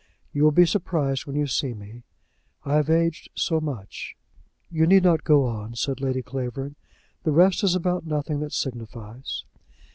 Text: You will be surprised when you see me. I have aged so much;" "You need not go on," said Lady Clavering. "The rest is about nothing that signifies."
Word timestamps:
You 0.33 0.43
will 0.43 0.51
be 0.51 0.65
surprised 0.65 1.27
when 1.27 1.35
you 1.35 1.45
see 1.45 1.75
me. 1.75 2.01
I 2.65 2.73
have 2.77 2.89
aged 2.89 3.29
so 3.35 3.61
much;" 3.61 4.15
"You 4.71 4.87
need 4.87 5.03
not 5.03 5.23
go 5.23 5.45
on," 5.45 5.75
said 5.75 6.01
Lady 6.01 6.23
Clavering. 6.23 6.75
"The 7.21 7.31
rest 7.31 7.63
is 7.63 7.75
about 7.75 8.07
nothing 8.07 8.39
that 8.39 8.51
signifies." 8.51 9.43